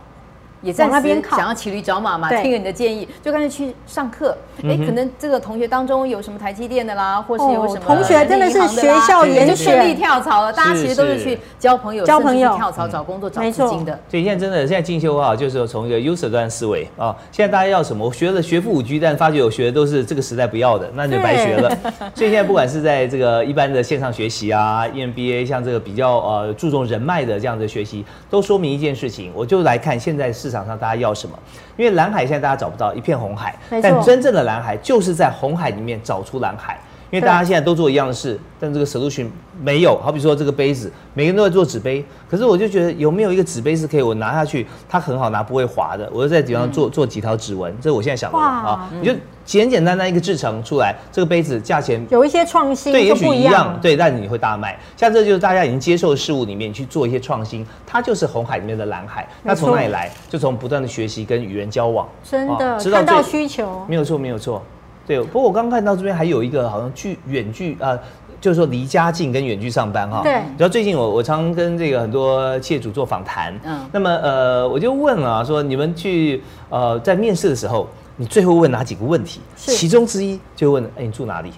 [0.63, 4.37] 也在那边想要骑驴找马嘛，听了你的建议，就干脆去上课。
[4.63, 10.53] 哎，可能这个同学当中有什么台积电的啦，或是有什么同学真的是学校也就顺利跳槽了。
[10.53, 13.99] 大家其实都是去交朋友、交朋友、跳槽、找工作、找资金的。
[14.09, 17.17] 所以现在真的，现在进修啊，就是从一个 user 端思维啊。
[17.33, 18.05] 现在大家要什么？
[18.05, 21.71] 我学了学富五居，但发觉我学的都是这个时代不要的，那你就白学了。
[22.15, 31.39] 所以现在不管是在这个一般的线上学习啊，EMBA，像这个比较呃注重人脉的这样的学习，都说明一件事情，我就来看现在市场上大家要什么。
[31.77, 36.79] 因为蓝海现在大家找不到一片红海，但真正的蓝海就是在红海里面找出蓝海。
[37.11, 39.27] 因为大家现在都做一样的事，但这个 solution
[39.61, 39.99] 没有。
[39.99, 46.09] 好比说这个杯子，每个人都在做纸杯，可是我就觉得有没有一个纸杯是可以我拿下去，它很好拿，不会滑的。
[46.13, 48.89] 我就在底上做做几条指纹，这是我现在想的啊。
[49.01, 49.13] 你就
[49.45, 54.79] 简简单单一个制成出来，这个杯子价钱有一些创新，对，也许一样，对，但你会大卖。
[54.97, 59.29] 像这就是大家已经接受的事物里面去做一些创新，它就是红海里面的蓝海。
[59.43, 60.09] 那从哪里来？
[60.29, 64.63] 就从不断的学习跟与人交往，真的看到需求，没有错，没有错。
[65.07, 67.99] 对，不过我刚刚看到这边还有一个好像距远距啊，
[68.41, 70.23] 就是说离家近跟远距上班哈。
[70.23, 70.33] 对。
[70.33, 79.41] 然后最近我我常跟这个很多企业主做访谈，嗯，那么呃我就问了说你们去呃在面试的时候，你最后问哪几个问题？
[79.57, 79.73] 是。
[79.73, 81.51] 其中之一就问，哎，你住哪里？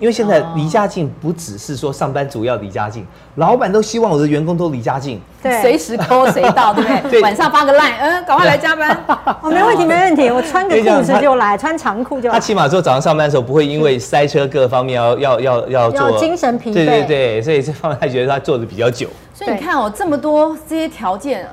[0.00, 7.20] 因为现在离家近不只是说上班族要离家近，老板都希望我的员工都离家近，对，随时 call 随到，对不 对？
[7.20, 8.98] 晚上发个 line，嗯，赶快来加班。
[9.42, 12.34] 哦，没问题，没问题，我穿个裤子就来，穿长裤就来。
[12.34, 19.06] 他起码说早上上班的时候不会因为塞车各方面要要要要做精神疲惫，对对对，所以这方面他觉得他做的比较久。
[19.34, 21.46] 所以你看哦，这么多这些条件。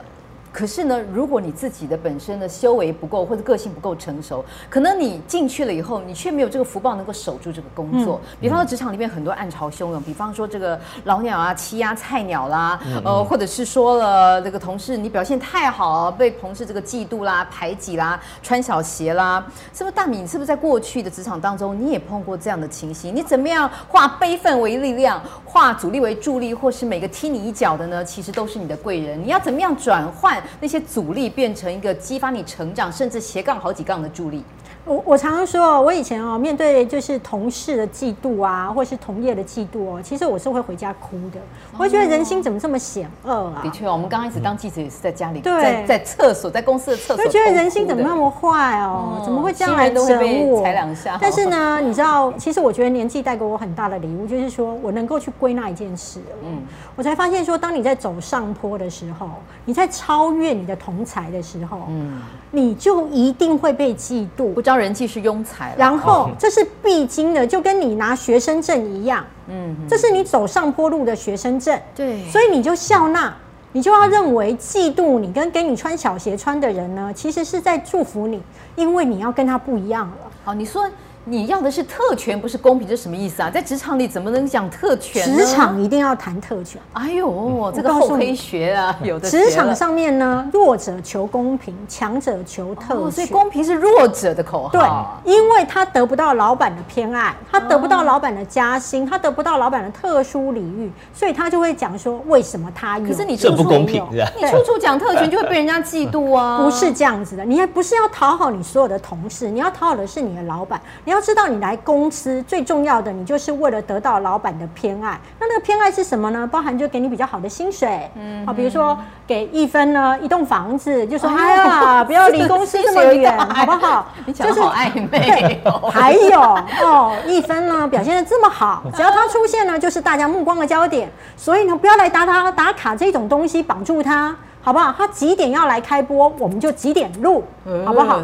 [0.57, 8.19] 可是呢，如果你自己的本身的修为不够，或者个性不够成熟，可能你进去了以后，你却没有这个福报能够守住这个工作。
[8.23, 20.21] 嗯、比方说职场里面很多暗潮汹涌，比方说这个老鸟啊欺压菜鸟啦，呃，或者是说了这个同事你表现太好，被同事这个嫉妒啦、排挤啦、穿小鞋啦，是不是大米？
[20.21, 23.15] 你是不是在过去的职场当中你也碰过这样的情形？
[23.15, 28.03] 你怎么样化悲愤为力量，化阻力为助力，或是每个踢你一脚的呢？
[28.03, 29.21] 其实都是你的贵人。
[29.23, 30.41] 你要怎么样转换？
[30.59, 34.43] 那些阻力变成一个激发你成长，甚至斜杠好几杠的助力。
[34.87, 41.39] 我我常常说，我以前哦，面对就是同事的嫉妒啊，或是同业的嫉妒哦，其实我是会回家哭的。
[41.73, 43.59] 我会觉得人心怎么这么险恶啊？
[43.61, 47.25] 的确，我们刚开始当记者也是在家里，在在厕所，在公司的厕所。
[47.25, 49.21] 我觉得人心怎么那么坏哦？
[49.25, 50.63] 怎么会这样来整我？
[50.63, 51.17] 踩两下。
[51.21, 56.21] 但是呢，你知道，其实我觉得年纪带给我很大的礼物，就是说我能够去归纳一件事。
[56.43, 56.61] 嗯，
[56.95, 59.29] 我才发现说，当你在走上坡的时候，
[59.65, 62.21] 你在超越你的同才的时候，嗯，
[62.51, 64.53] 你就一定会被嫉妒。
[64.53, 64.77] 不招。
[64.77, 73.35] 人气是庸才，然后这是必经的，就跟你拿学生证一样，嗯，这是你走上坡路的学生证，对，所以你就笑纳，
[73.71, 78.39] 你就要认为嫉妒你跟给你穿小鞋穿的人呢，其实是在祝福你，
[78.75, 80.15] 因为你要跟他不一样了。
[80.45, 80.87] 好，你说。
[81.29, 83.49] 你要的是特权，不是公平，这是什么意思啊？
[83.49, 85.37] 在职场里怎么能讲特权呢？
[85.37, 86.81] 职场一定要谈特权。
[86.93, 89.29] 哎呦，这个厚黑学啊， 有的。
[89.29, 93.11] 职场上面呢，弱者求公平，强者求特权。
[93.11, 94.69] 所以公平是弱者的口号。
[94.69, 103.05] 对，因为他得不到老板的偏爱，他得不到老板的加薪，他得不到老板的特殊礼遇，所以他就会讲说，为什么他有？
[103.05, 106.63] 可是你这不公平，你处处讲特权，就会被人家嫉妒啊。
[106.63, 112.07] 不是这样子的，你还不是要讨好你所有的同事，你要讨好的是你的老板，你要知道你来公。
[112.09, 115.19] 司最重要的，你就是为了得到老板的偏爱。
[115.39, 116.47] 那那个偏爱是什么呢？
[116.49, 124.07] 包含就给你比较好的薪水，嗯，好，比如说给一分呢一栋房子，就说哎呀， 不要离公司这么远，好不好？
[124.25, 125.89] 你讲的好暧昧哦。
[125.89, 126.39] 还有
[126.81, 131.11] 哦，一分呢表现的这么好，只要他出现呢，就是大家目光的焦点。
[131.35, 134.35] 所以呢，不要来打他打卡这种东西绑住他。
[134.67, 134.93] 好不好？
[134.97, 137.41] 他几点要来开播，我们就几点录，
[137.85, 138.19] 好不好？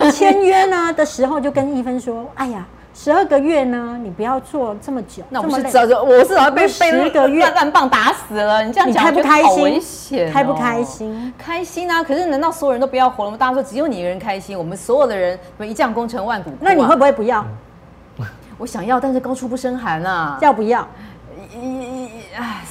[0.00, 0.10] 那？
[0.10, 2.66] 签约呢的时候就跟一分说，哎呀。
[2.92, 5.22] 十二个月呢，你不要做这么久。
[5.30, 8.64] 那我是早就，我是早被被十个月烂棒打死了。
[8.64, 10.32] 你这样讲，你开不开心？
[10.32, 11.32] 开不开心？
[11.38, 12.02] 开心啊！
[12.02, 13.36] 可是难道所有人都不要活了吗？
[13.38, 16.56] 大家说只有你一个人开心，我们所有的人一将功成万骨枯。
[16.60, 17.46] 那你会不会不要？
[18.58, 20.36] 我想要，但是高处不胜寒啊。
[20.42, 20.86] 要不要？
[22.36, 22.64] 哎，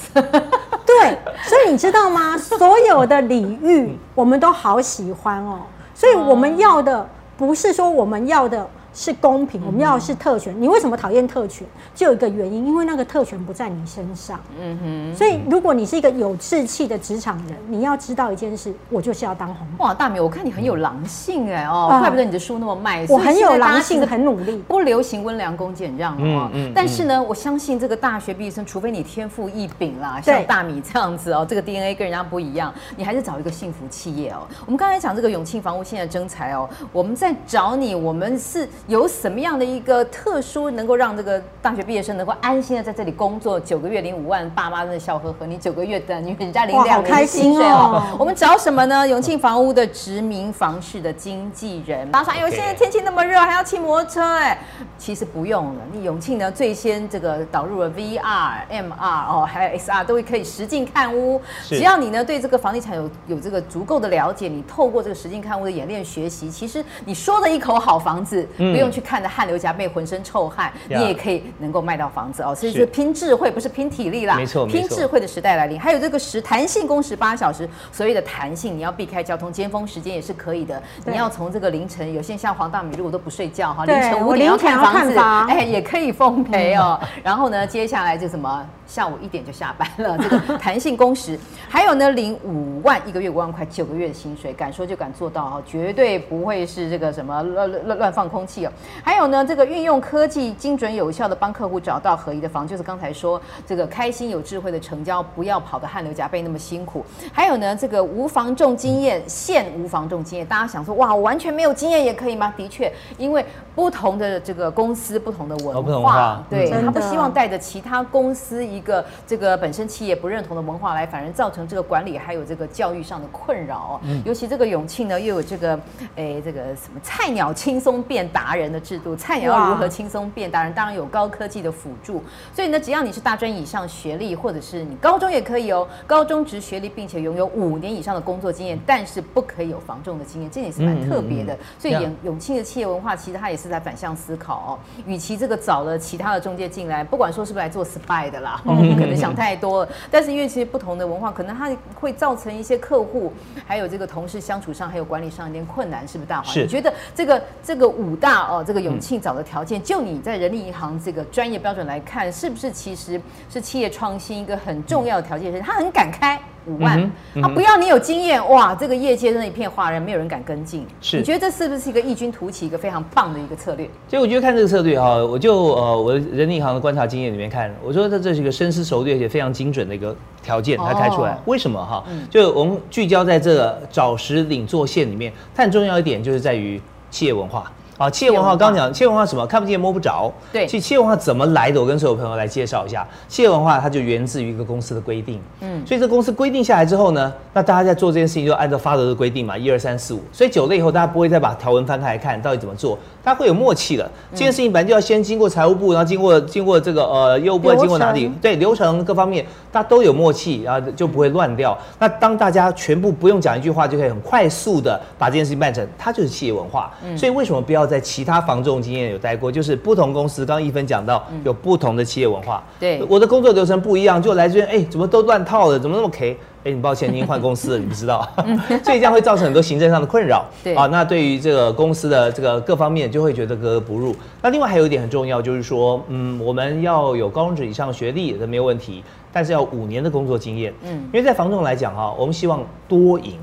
[0.86, 2.36] 对，所以你知道吗？
[2.36, 5.60] 所有的礼遇我们都好喜欢哦。
[5.94, 8.68] 所以我们要的不是说我们要的。
[8.92, 10.54] 是公平，我们要的是特权。
[10.60, 11.66] 你为什么讨厌特权？
[11.94, 14.40] 就有一个原因，因为那个特权不在你身上。
[14.60, 15.16] 嗯哼。
[15.16, 19.66] 所以，如果你是一个有志气的职场人，你要知道一件事，我就是要当红。
[19.78, 23.06] 哇，大米，我看你很有狼性哎哦，怪不得你的书那么卖。
[23.08, 24.58] 我很有狼性，很努力。
[24.68, 26.50] 不流行温良恭俭让哦。
[26.52, 26.72] 嗯。
[26.74, 34.46] 但是呢，我相信这个大学毕业生，除非你天赋异禀啦，像大米这样子哦，这个 DNA 跟人家不一样，你还是找一个幸福企业哦。
[34.66, 45.46] 我们刚才讲这个永庆房屋现在征才哦，我们在找你，我们是有什么样的一个特殊，能够让这个大学毕业生能够安心的在这里工作九个月领五万，爸妈真的笑呵呵。
[45.46, 48.02] 你九个月的，你人家领两年薪水哦。
[48.18, 49.06] 我们找什么呢？
[49.06, 52.10] 永庆房屋的殖民房市的经纪人。
[52.10, 54.58] 他说，哎呦，现在天气那么热，还要骑摩托车哎？
[54.98, 61.40] 其实不用了，你永庆呢最先这个导入了 VR、MR 哦，还有 XR 都可以实境看屋。
[61.64, 72.54] 只要你呢对这个房地产有有这个足够的了解，你透过这个实境看屋的演练学习，其实你说的一口好房子，不用去看的汗流浃背、浑身臭汗，你也可以能够卖到房子哦。
[72.54, 74.36] 所以是拼智慧，不是拼体力啦。
[74.36, 75.80] 没错，拼智慧的时代来临。
[75.80, 80.82] 还有这个时弹性工时八小时，所谓的弹性，你要避开交通尖峰时间也是可以的。
[81.04, 87.00] 你要从这个凌晨，有些像黄大米如果都不睡觉哈，凌晨五点要看房子， 哎，也可以奉陪哦。
[87.22, 88.66] 然后呢，接下来就什么？
[88.86, 98.72] 下午一点就下班了，这个 弹性工时，还有呢，领五万一个月五万块，九个月的薪水，敢说就敢做到哈，绝对不会是这个什么乱乱乱放空气哦。
[99.04, 107.06] 还有呢，这个运用科技，精准有效的帮客户找到合宜的房，就是刚才说这个开心有智慧的成交，不要跑得汗流浃背那么辛苦。
[107.32, 112.52] 还有呢，这个无房重经验，现无房重经验，大家想说哇，我完全没有经验也可以吗？
[112.56, 113.46] 的确，因为
[113.76, 118.80] 不同的这个公司，不同的文化，对，他不希望带着其他公司一。
[118.80, 124.00] 一个这个本身企业不认同的文化来，反而造成这个管理还有这个教育上的困扰。
[124.04, 125.78] 嗯，尤其这个永庆呢，又有这个
[126.16, 130.72] 哎这个什么菜鸟轻松变达人的制度，菜鸟要如何轻松变达人？
[130.72, 132.22] 当然有高科技的辅助。
[132.54, 141.56] 所以呢，只要你是大专以上学历，或者是你高中也可以哦，高中职学历，并且拥有五年以上的工作经验，但是不可以有防重的经验，这也是蛮特别的。
[141.78, 144.70] 所以永永庆的企业文化，其实它也是在反向思考哦。
[145.06, 148.60] 与其这个找了其他的中介进来，不管说是不是来做 spy 的啦。
[149.00, 153.32] 可能想太多了，但是因为其实不同的文化，可能它会造成一些客户
[153.66, 156.52] 还有这个同事相处上，还有管理上一点困难，是不是大华？
[156.52, 156.62] 是。
[156.62, 165.52] 你觉得这个这个五大哦，这个永庆找的条件，就你在人力银行这个专业标准来看，是不是其实是企业创新一个很重要的条件？
[165.52, 166.40] 是他很敢开。
[166.66, 168.74] 五万，他、不要你有经验哇！
[168.74, 170.86] 这个业界真的一片哗然，没有人敢跟进。
[171.00, 173.88] 是，你觉得这是不是一个异军突起、一个非常棒的一个策略？
[174.06, 181.32] 所以我觉得看这个策略哈，我就呃，我人力银行的观察经验里面看，我说这这是一个深思熟虑而且非常精准的一个条件，它开出来。
[181.32, 182.04] 哦、为什么哈？
[182.28, 186.78] 就我们聚焦在这个找实领做线里面，它很重要一点就是在于
[187.10, 187.72] 企业文化。
[188.00, 189.46] 啊，企业文化刚刚讲，企业文化什么？
[189.46, 190.32] 看不见摸不着。
[190.50, 191.78] 对，其实企业文化怎么来的？
[191.78, 193.06] 我跟所有朋友来介绍一下。
[193.28, 195.38] 企业文化它就源自于一个公司的规定。
[195.60, 200.20] 嗯，所以这公司规定下来之后呢，那大家在做这件事情就按照发德的规定嘛，一二三四五。
[200.32, 204.10] 所以久了以后，大家不会再把条文翻开来看到底怎么做，大家会有默契了。
[204.32, 208.32] 这件事情本来就要先经过财务部，然后经过经过这个呃业务部，经过哪里？
[208.40, 211.76] 对，流程各方面大家都有默契，然后就不会乱掉。
[211.98, 216.90] 那当大家全部不用讲一句话就可以很快速的把这件事情办成，它就是企业文化。
[217.14, 218.70] 所以为什么不要在其他房仲？
[218.70, 222.62] 这种经验有待过，就是不同公司，刚刚一芬讲到有不同的企业文化。
[222.78, 226.38] 对，我的工作流程不一样，就来这边，哎，怎么都乱套了，怎么那么 K？
[226.62, 228.24] 哎，你抱歉，您换公司了，你不知道，
[228.84, 230.44] 所以这样会造成很多行政上的困扰。
[230.62, 234.14] 对啊，那对于这个公司的这个各方面，就会觉得格格不入。
[234.40, 240.72] 那另外还有一点很重要，就是说，嗯，我们要有高中职以上学历这没有问题，但是要五年的工作经验。
[240.82, 243.36] 嗯，因为在房仲来讲啊，我们希望多赢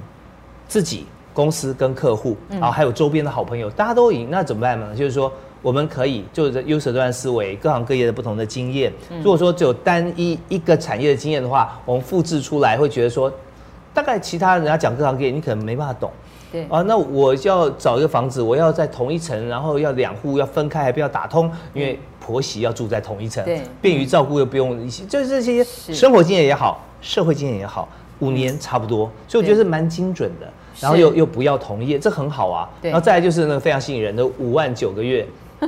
[0.69, 1.05] 自己。
[1.38, 4.95] 公司跟客户啊，还有周边的好朋友，大家都赢，那怎么办呢？
[4.95, 8.91] 就是说，我们可以就是优势段思维，各行各业的不同的经验。
[9.21, 13.32] 如果说只有单一一个产业的经验的话，我们复制出来会觉得说，
[13.93, 16.12] 大概其他人家讲各行各业，你可能没办法懂。
[16.52, 27.88] 对啊，那我要找一个房子，我要在同一层，然后要两户要分开，还不要打通，因为婆媳要住在同一层，对，便于照顾又不用一些，就是这些生活经验也好，社会经验也好，
[28.21, 30.52] 五年差不多，所以我觉得是蛮精准的。
[30.79, 32.69] 然后又又不要同业，这很好啊。
[32.81, 35.27] 然后再来就是那个非常吸引人的五万九个月，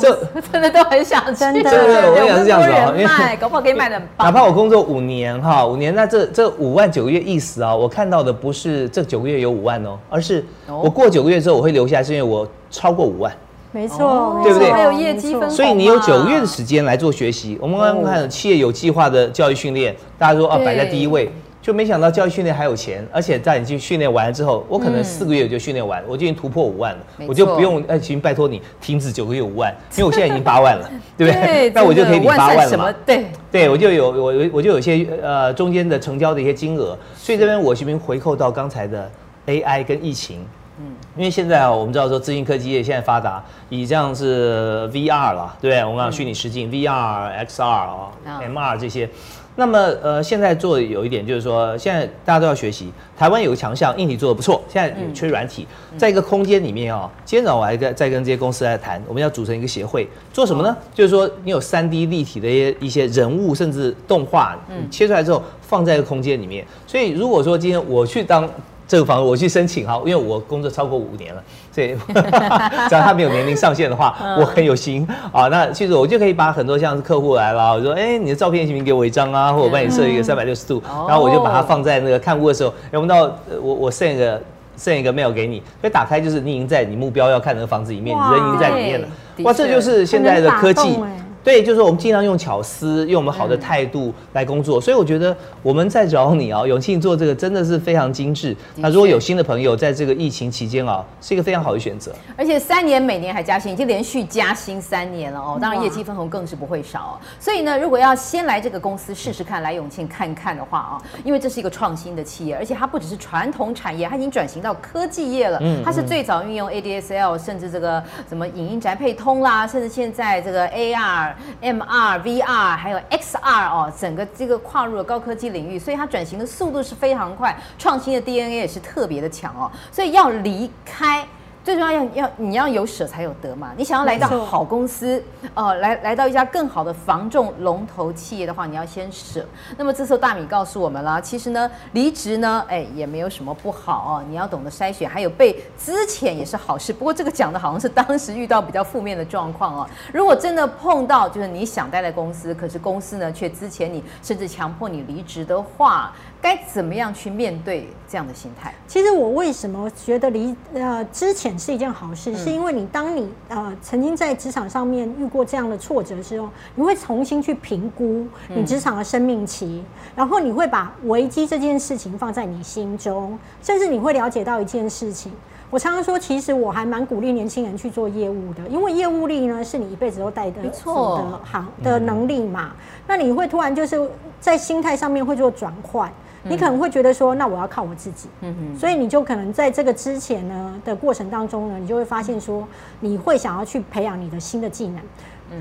[0.00, 0.18] 这
[0.52, 1.70] 真的都很想真的。
[1.70, 1.72] 真
[2.02, 4.26] 的，我跟你讲是这样子啊，因为搞不好可以卖的很棒。
[4.26, 13.32] 哪怕我工作五年哈，五年那这这五万九个月意思啊，我看到的不是这九个月有五万哦，而是我过九个月之后我会留下来，是因为我超过五万。
[13.72, 14.70] 没错，对不对？
[14.70, 15.50] 还有业绩分红。
[15.50, 17.58] 所以你有九个月的时间来做学习。
[17.60, 21.28] 我们刚刚看企业有计划的教育训练，大家说啊摆在第一位。
[21.64, 31.70] 就没想到教育训练还有钱，而且在你去训练完了之后，我可能四个月就训练完，我就已经突破五万了，我就不用哎，请拜托你停止九个月五万，因为我现在已经八万了， 对不对？
[31.70, 32.94] 那我就可以领八万了嘛。
[33.06, 39.10] 对对，我就有我我就有些呃中间的成交的一些金额，所以这边我这边回扣到刚才的
[39.46, 40.44] AI 跟疫情，
[40.78, 40.84] 嗯，
[41.16, 45.82] 因为现在啊，我们知道说资讯科技业现在发达，以这样是 VR 了，对不对？
[45.82, 49.08] 我们讲虚拟实境 VR、XR 啊、MR 这些。
[49.56, 52.92] 那么，呃，现在做有一点就是说，现在大家都要学习。
[53.16, 55.66] 台湾有个强项，硬体做的不错，现在有缺软体。
[55.96, 60.76] 在一个空间里面哦，今天早上我还在在跟这些公司来谈，我们要组成一个协会，做什么呢？
[60.92, 64.58] 就是说，你有三 D 立体的一些一些人物，甚至动画，
[64.90, 66.66] 切出来之后放在一个空间里面。
[66.86, 68.48] 所以，如果说今天我去当。
[68.86, 71.96] 这个房子我去申请哈，因为我工作超过五年了，所以
[72.88, 75.48] 只要他没有年龄上限的话，我很有心啊。
[75.48, 79.52] 那其实我就可以把很多像是客户来了，我说哎，你的照片行不行给我一张啊？
[79.52, 83.22] 或者我帮你设一个三百六十度，然后我就把它放在那个看屋的时候，要不到
[83.60, 84.40] 我我 send 一个
[84.78, 89.08] send 一个 mail 给你，所以打开就是你已经在你目标要看那个房子里面，你人已经在里面了。
[89.44, 90.98] 哇，这就是现在的科技。
[91.44, 94.80] 对，就是我们尽量用巧思，用我们好的态度来工作。
[94.80, 98.56] 所以我觉得我们在找你啊，永庆做这个真的是非常精致。
[98.76, 102.10] 那如果有新的朋友在这个疫情期间啊，是一个非常好的选择。
[102.34, 105.58] 而且三年每年还加薪，已经连续加薪三年了哦。
[105.60, 107.20] 当然业绩分红更是不会少。
[107.38, 115.58] 所以呢，如果要先来这个公司试试看，来永庆看看的话啊，因为这是一个创新的企业，而且它不只是传统产业，它已经转型到科技业了。
[115.60, 121.33] 嗯它是最早运用 ADSL，甚至这个什么影音宅配通啦，甚至现在这个 AR。
[121.62, 131.26] MR、VR 还有 XR 哦，整个这个跨入了高科技领域，所以它转型的速度是非常快，创新的 DNA 也是特别的强哦，所以要离开。
[131.64, 139.42] 最重要要要你要有舍才有得嘛，你想要来到好公司，呃，来来到一家更好的房重龙头企业的话，你要先舍。
[139.78, 146.92] 那么这时候大米告诉我们了，其实呢，离职呢，哎，也没有什么不好哦，你要懂得筛选，还有被资遣也是好事。
[146.92, 149.88] 不过这个讲的好像是当时遇到比较负面的状况哦。
[150.12, 156.12] 如果真的碰到就是你想待在公司，可是公司呢却资遣你，甚至强迫你离职的话。
[156.44, 158.74] 该怎么样去面对这样的心态？
[158.86, 175.32] 其实我为什么觉得离呃之前是一件好事，嗯、是因为你当你呃曾经在职场上面遇过这样的挫折的时候，你会重新去评估你职场的生命期，嗯、然后你会把危机这件事情放在你心中，甚至你会了解到一件事情。
[175.70, 182.72] 我常常说，其实我还蛮鼓励年轻人去做业务的，因为业务力呢是你一辈子都带得走的行的能力嘛。
[182.74, 182.76] 嗯、
[183.08, 186.12] 那你会突然就是在心态上面会做转换。
[186.44, 192.66] 你可能会觉得说，那我要靠我自己，嗯哼，所以你就可能在这个之前呢的过程当中呢，你就会发现说，
[193.00, 195.00] 你会想要去培养你的新的技能。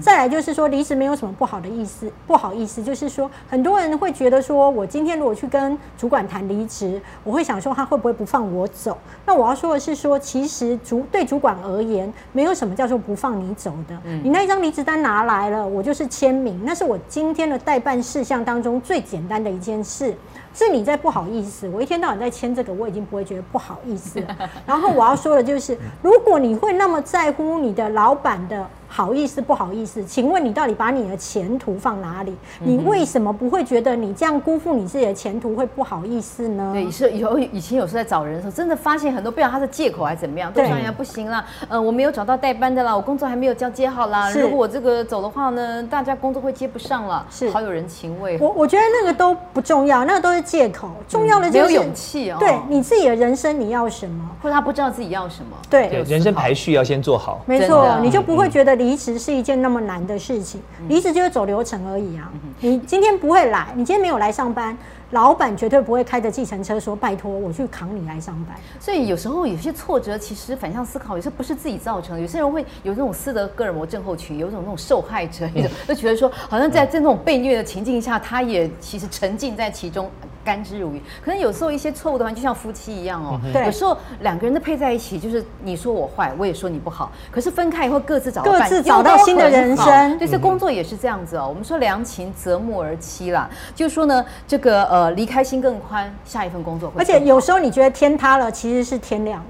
[0.01, 8.97] 再来就是说，离职没有什么不好的意思，不好意思，就是说，很多人会觉得说，我今天如果去跟主管谈离职，我会想说他会不会不放我走？
[9.23, 13.95] 那我要说的是说，其实主对主管而言，没有什么叫做不放你走的。
[14.23, 20.15] 你那一张离职单拿来了，我就是签名，那是我今天的代办事项当中最简单的一件事。
[20.53, 24.37] 是你在不好意思，我一天到晚在签这个，我已经不会觉得不好意思了。
[24.65, 28.67] 然后我要说的就是，如果你会那么在乎你的老板的。
[28.95, 32.31] 好意思不好意思，请问你到底把你的前途放哪里？
[32.59, 36.69] 你为什么不会觉得你这样辜负你自己的前途会不好意思呢？
[36.75, 44.29] 对，是有以前有时候在找人的时候，真的发现很多，不知道他是借口还是怎么样，都说人家不行了，呃，我没有找到代班的啦，我工作还没有交接好啦。
[44.29, 48.37] 如果我这个走的话呢，大家工作会接不上了，是好有人情味。
[48.39, 52.37] 我我觉得那个都不重要，那个都是借口，重要的就是没有勇气哦。
[52.39, 55.57] 对你自己的人生你要什么，或者他不知道自己要什么。
[55.67, 57.41] 对，人生排序要先做好。
[57.47, 62.29] 没错，你就不会觉得离职是一件那么难的事情，离职就是走流程而已啊。
[62.59, 64.77] 你今天不会来，你今天没有来上班，
[65.11, 68.57] 老板绝对不会开着计程车说拜托我去扛你来上班。
[68.81, 72.21] 所以有时候有些挫折，其实反向思考，有时候不是自己造成的。
[72.21, 80.11] 有些人会有这种斯德哥尔摩症候群，有一种那种受害者，一种就觉得说，好像在在那种被虐的情境下，他也其实沉浸在其中。
[80.43, 83.39] 甘之如饴，可能有时候一些错误的话，就像夫妻一样哦。
[83.51, 87.11] 对，有时候两个人的配在一起，就是你说我坏，我也说你不好。
[87.31, 90.17] 可是分开以后，各自找到各自找到新的人生。
[90.17, 91.45] 对，这工作也是这样子哦。
[91.47, 96.95] 我们说良禽择木而栖啦，就是说呢，这个呃离开心更宽，下一份工作会。
[96.99, 99.43] 而且有时候你觉得天塌了，其实是天亮。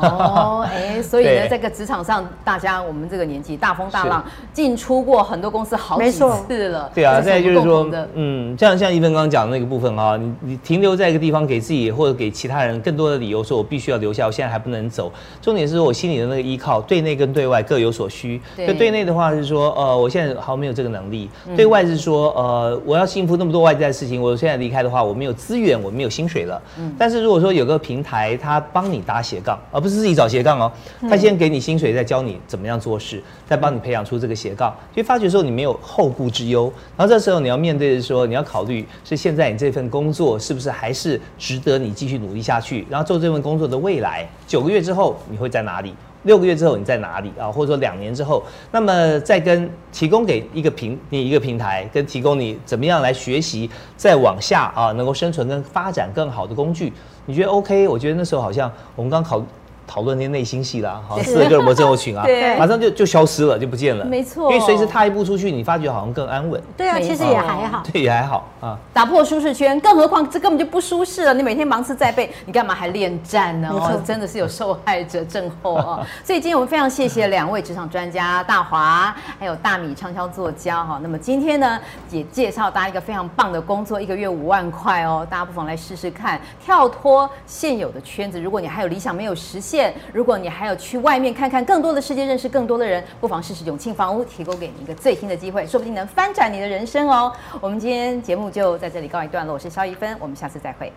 [0.00, 6.90] 哦，哎，所以呢，这个职场上，大家我们这个年纪大风大浪进出过很多公司好几次了。
[6.94, 15.12] 对啊，再就是说，嗯，像像一芬刚刚讲的那个部分啊，你你停留在一个地方，给自己或者给其他人更多的理由，说我必须要留下，我现在还不能走。
[15.40, 18.40] 重点是说我心里的那个依靠，对内跟对外各有所需。
[18.56, 26.60] 对，对内的话是说，呃，我现在好像没有这个能力；对外是说，呃，我要幸福那么多外在的事情，我现在离开的话，我没有资源，我没有薪水了。
[26.78, 26.94] 嗯。
[26.98, 30.70] 但是如果说有个平台，它帮你搭斜杠，而不是自己找斜杠哦，
[31.08, 36.72] 他先给你薪水，再教你怎么样做事，再帮你培养出这个斜杠，就发觉说你没有后顾之忧。
[36.96, 45.94] 然后这时候你要面对的说，你要考虑是现在你这份工作是不是还是值得你继续努力下去，然后做这份工作的未来，九个月之后你会在哪里？
[46.26, 47.50] 六个月之后你在哪里啊？
[47.50, 56.92] 或者说两年之后，那么再跟提供给一个平你一个平台，跟提供你怎么样来学习，再往下啊能够生存跟发展更好的工具，
[57.24, 57.88] 你觉得 OK？
[57.88, 59.42] 我觉得那时候好像我们刚考。
[59.86, 64.04] 讨论那些内心戏啦，好像四个哥们症候群啊， 对，马上就就消失了，就不见了。
[64.04, 66.60] 没错，因为随时踏一步出去，你发觉好像更安稳。
[66.76, 67.82] 对啊，其实也还好。
[67.92, 68.76] 对，也还好啊。
[68.92, 71.32] 打破舒适圈，更何况这根本就不舒适了。
[71.32, 73.68] 你每天忙刺在背，你干嘛还恋战呢？
[73.72, 76.06] 哦，真的是有受害者症候啊。
[76.24, 80.98] 所以今天我们非常谢谢两位职场专家大华，还有大米畅销作家哈。
[81.02, 81.78] 那么今天呢，
[82.10, 88.40] 也介绍大家一个非常棒的工作，一个月五万块哦，大家不妨来试试看，跳脱现有的圈子。
[88.40, 89.75] 如果你还有理想没有实现，
[90.12, 97.32] 如果你还有去外面看看更多的世界，认识更多的人，不妨试试永庆房屋提供给你一个最新的机会，说不定能翻转你的人生哦。
[97.60, 100.92] 我们今天节目就在这里告一段落，我是肖一芬，我们下次再会。